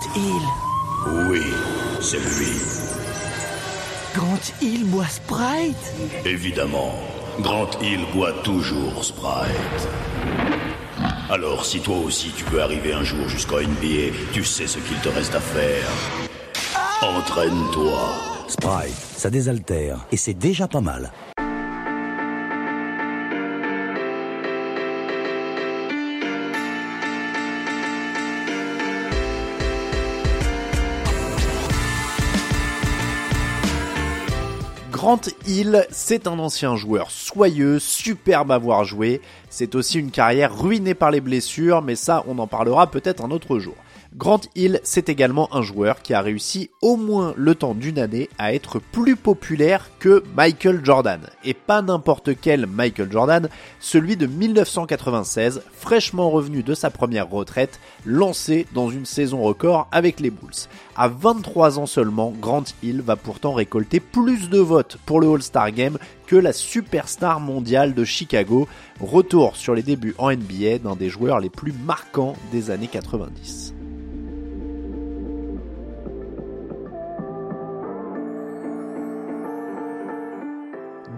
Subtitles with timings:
[0.00, 1.28] Grant Hill.
[1.28, 1.42] Oui,
[2.00, 2.52] c'est lui.
[4.14, 5.76] Grant Hill boit Sprite?
[6.24, 6.94] Évidemment,
[7.40, 9.88] Grant Hill boit toujours Sprite.
[11.28, 14.96] Alors, si toi aussi tu peux arriver un jour jusqu'au NBA, tu sais ce qu'il
[14.98, 15.88] te reste à faire.
[17.02, 18.14] Entraîne-toi.
[18.48, 21.12] Sprite, ça désaltère et c'est déjà pas mal.
[35.00, 39.22] Grant Hill, c'est un ancien joueur soyeux, superbe à voir jouer.
[39.48, 43.30] C'est aussi une carrière ruinée par les blessures, mais ça, on en parlera peut-être un
[43.30, 43.76] autre jour.
[44.16, 48.28] Grant Hill, c'est également un joueur qui a réussi au moins le temps d'une année
[48.38, 51.20] à être plus populaire que Michael Jordan.
[51.44, 57.78] Et pas n'importe quel Michael Jordan, celui de 1996, fraîchement revenu de sa première retraite,
[58.04, 60.66] lancé dans une saison record avec les Bulls.
[60.96, 65.70] À 23 ans seulement, Grant Hill va pourtant récolter plus de votes pour le All-Star
[65.70, 68.66] Game que la superstar mondiale de Chicago.
[68.98, 73.74] Retour sur les débuts en NBA d'un des joueurs les plus marquants des années 90.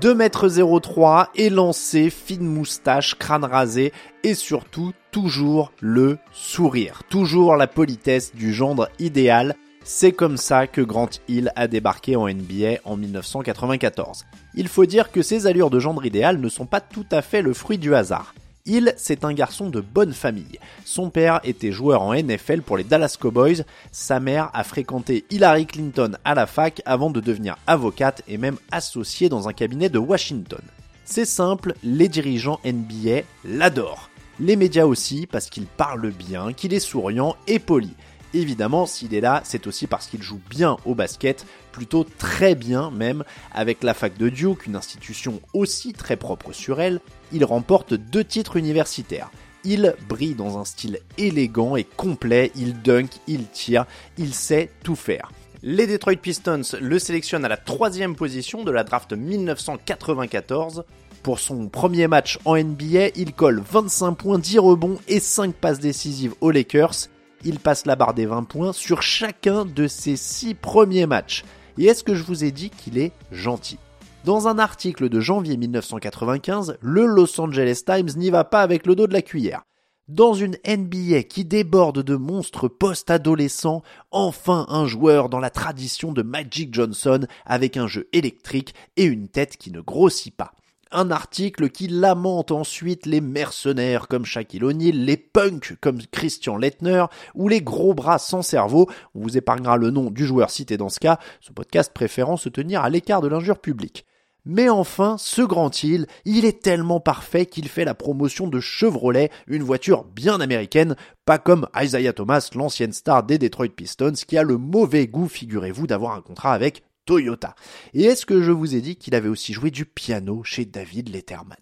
[0.00, 3.92] 2m03, élancé, fine moustache, crâne rasé
[4.24, 9.54] et surtout toujours le sourire, toujours la politesse du gendre idéal.
[9.84, 14.26] C'est comme ça que Grant Hill a débarqué en NBA en 1994.
[14.54, 17.40] Il faut dire que ces allures de gendre idéal ne sont pas tout à fait
[17.40, 18.34] le fruit du hasard.
[18.66, 20.58] Hill, c'est un garçon de bonne famille.
[20.84, 23.64] Son père était joueur en NFL pour les Dallas Cowboys.
[23.92, 28.58] Sa mère a fréquenté Hillary Clinton à la fac avant de devenir avocate et même
[28.70, 30.60] associée dans un cabinet de Washington.
[31.04, 34.10] C'est simple, les dirigeants NBA l'adorent.
[34.40, 37.94] Les médias aussi parce qu'il parle bien, qu'il est souriant et poli.
[38.34, 42.90] Évidemment, s'il est là, c'est aussi parce qu'il joue bien au basket, plutôt très bien
[42.90, 47.00] même, avec la fac de Duke, une institution aussi très propre sur elle,
[47.32, 49.30] il remporte deux titres universitaires.
[49.64, 53.84] Il brille dans un style élégant et complet, il dunk, il tire,
[54.16, 55.32] il sait tout faire.
[55.62, 60.84] Les Detroit Pistons le sélectionnent à la troisième position de la draft 1994.
[61.22, 65.80] Pour son premier match en NBA, il colle 25 points, 10 rebonds et 5 passes
[65.80, 67.08] décisives aux Lakers
[67.46, 71.44] il passe la barre des 20 points sur chacun de ses 6 premiers matchs.
[71.78, 73.78] Et est-ce que je vous ai dit qu'il est gentil?
[74.24, 78.96] Dans un article de janvier 1995, le Los Angeles Times n'y va pas avec le
[78.96, 79.62] dos de la cuillère.
[80.08, 86.22] Dans une NBA qui déborde de monstres post-adolescents, enfin un joueur dans la tradition de
[86.22, 90.52] Magic Johnson avec un jeu électrique et une tête qui ne grossit pas.
[90.92, 97.06] Un article qui lamente ensuite les mercenaires comme Shaquille O'Neal, les punks comme Christian Lettner
[97.34, 98.88] ou les gros bras sans cerveau.
[99.14, 102.48] On vous épargnera le nom du joueur cité dans ce cas, ce podcast préférant se
[102.48, 104.06] tenir à l'écart de l'injure publique.
[104.48, 109.30] Mais enfin, ce Grand Hill, il est tellement parfait qu'il fait la promotion de Chevrolet,
[109.48, 114.44] une voiture bien américaine, pas comme Isaiah Thomas, l'ancienne star des Detroit Pistons, qui a
[114.44, 117.54] le mauvais goût, figurez-vous, d'avoir un contrat avec Toyota.
[117.94, 121.08] Et est-ce que je vous ai dit qu'il avait aussi joué du piano chez David
[121.08, 121.56] Letterman?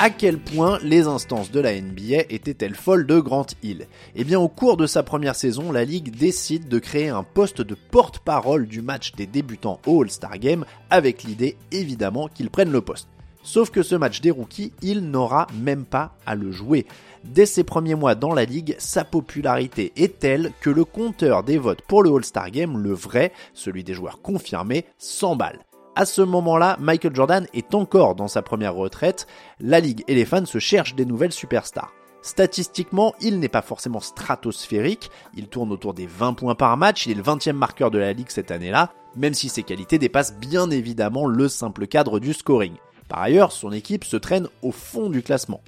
[0.00, 3.88] À quel point les instances de la NBA étaient-elles folles de Grant Hill?
[4.14, 7.62] Eh bien, au cours de sa première saison, la Ligue décide de créer un poste
[7.62, 12.80] de porte-parole du match des débutants au All-Star Game, avec l'idée évidemment qu'il prenne le
[12.80, 13.08] poste.
[13.42, 16.86] Sauf que ce match des rookies, il n'aura même pas à le jouer.
[17.24, 21.58] Dès ses premiers mois dans la ligue, sa popularité est telle que le compteur des
[21.58, 25.58] votes pour le All-Star Game, le vrai, celui des joueurs confirmés, s'emballe.
[25.98, 29.26] À ce moment-là, Michael Jordan est encore dans sa première retraite.
[29.58, 31.92] La ligue et les fans se cherchent des nouvelles superstars.
[32.22, 37.10] Statistiquement, il n'est pas forcément stratosphérique, il tourne autour des 20 points par match, il
[37.10, 40.70] est le 20e marqueur de la ligue cette année-là, même si ses qualités dépassent bien
[40.70, 42.76] évidemment le simple cadre du scoring.
[43.08, 45.62] Par ailleurs, son équipe se traîne au fond du classement.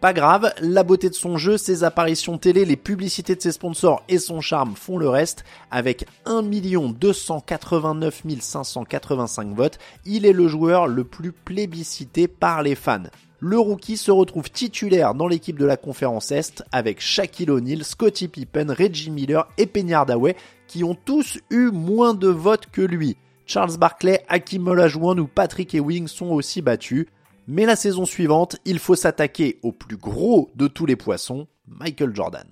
[0.00, 4.02] Pas grave, la beauté de son jeu, ses apparitions télé, les publicités de ses sponsors
[4.08, 5.44] et son charme font le reste.
[5.70, 13.04] Avec 1 289 585 votes, il est le joueur le plus plébiscité par les fans.
[13.40, 18.28] Le rookie se retrouve titulaire dans l'équipe de la conférence Est avec Shaquille O'Neal, Scottie
[18.28, 23.16] Pippen, Reggie Miller et Penny Hardaway qui ont tous eu moins de votes que lui.
[23.46, 27.06] Charles Barkley, Hakim Olajuwon ou Patrick Ewing sont aussi battus.
[27.48, 32.12] Mais la saison suivante, il faut s'attaquer au plus gros de tous les poissons, Michael
[32.12, 32.46] Jordan.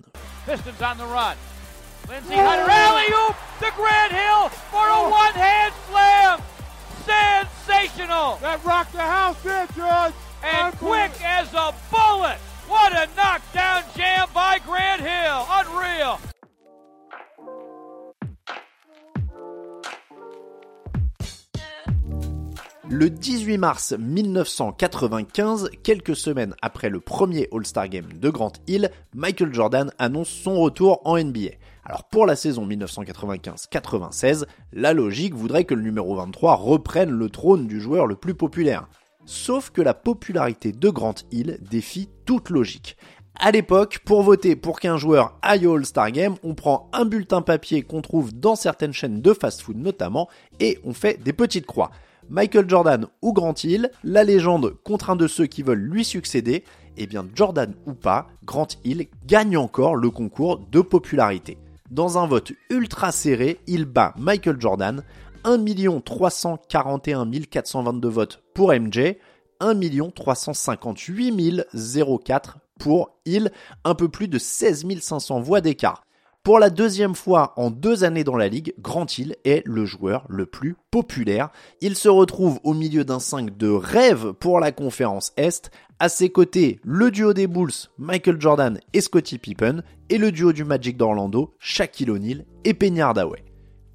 [22.87, 29.51] Le 18 mars 1995, quelques semaines après le premier All-Star Game de Grant Hill, Michael
[29.51, 31.55] Jordan annonce son retour en NBA.
[31.83, 37.65] Alors pour la saison 1995-96, la logique voudrait que le numéro 23 reprenne le trône
[37.65, 38.87] du joueur le plus populaire.
[39.25, 42.97] Sauf que la popularité de Grant Hill défie toute logique.
[43.37, 47.41] À l'époque, pour voter pour qu'un joueur aille au All-Star Game, on prend un bulletin
[47.41, 50.29] papier qu'on trouve dans certaines chaînes de fast-food notamment,
[50.59, 51.89] et on fait des petites croix.
[52.29, 56.63] Michael Jordan ou Grant Hill, la légende contre un de ceux qui veulent lui succéder,
[56.97, 61.57] eh bien Jordan ou pas, Grant Hill gagne encore le concours de popularité.
[61.91, 65.03] Dans un vote ultra serré, il bat Michael Jordan,
[65.43, 69.15] 1 341 422 votes pour MJ,
[69.59, 73.51] 1 358 004 pour Hill,
[73.83, 76.04] un peu plus de 16 500 voix d'écart.
[76.45, 80.25] Pour la deuxième fois en deux années dans la ligue, Grant Hill est le joueur
[80.29, 81.49] le plus populaire.
[81.81, 85.71] Il se retrouve au milieu d'un 5 de rêve pour la conférence Est.
[85.97, 90.53] À ses côtés, le duo des Bulls, Michael Jordan et Scottie Pippen, et le duo
[90.53, 93.44] du Magic d'Orlando, Shaquille O'Neal et Penny Hardaway.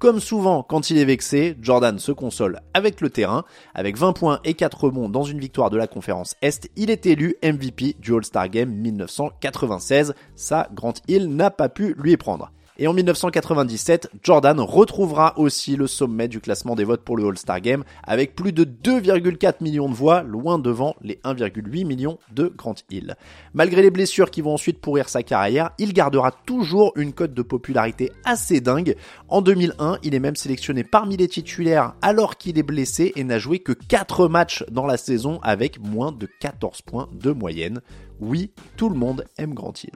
[0.01, 3.45] Comme souvent quand il est vexé, Jordan se console avec le terrain.
[3.75, 7.05] Avec 20 points et 4 rebonds dans une victoire de la conférence Est, il est
[7.05, 10.15] élu MVP du All-Star Game 1996.
[10.35, 12.51] Ça, Grant Hill n'a pas pu lui prendre.
[12.81, 17.61] Et en 1997, Jordan retrouvera aussi le sommet du classement des votes pour le All-Star
[17.61, 22.73] Game avec plus de 2,4 millions de voix, loin devant les 1,8 millions de Grant
[22.89, 23.15] Hill.
[23.53, 27.43] Malgré les blessures qui vont ensuite pourrir sa carrière, il gardera toujours une cote de
[27.43, 28.95] popularité assez dingue.
[29.29, 33.37] En 2001, il est même sélectionné parmi les titulaires alors qu'il est blessé et n'a
[33.37, 37.81] joué que 4 matchs dans la saison avec moins de 14 points de moyenne.
[38.19, 39.93] Oui, tout le monde aime Grant Hill.